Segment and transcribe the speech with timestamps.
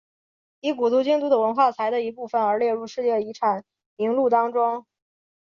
[0.61, 3.63] 以古都京都的文化财的一部分而列入世界遗产
[3.97, 4.87] 名录当中。